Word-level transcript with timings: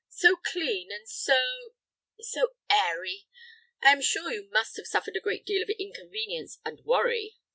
So 0.09 0.35
clean, 0.35 0.91
and 0.91 1.07
so—so 1.07 2.55
airy. 2.71 3.27
I 3.83 3.91
am 3.91 4.01
sure 4.01 4.31
you 4.33 4.49
must 4.49 4.75
have 4.77 4.87
suffered 4.87 5.15
a 5.15 5.19
great 5.21 5.45
deal 5.45 5.61
of 5.61 5.69
inconvenience 5.77 6.57
and 6.65 6.81
worry." 6.83 7.35